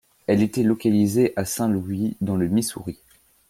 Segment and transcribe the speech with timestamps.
[0.25, 2.97] Elle était localisée à Saint-Louis dans le Missouri.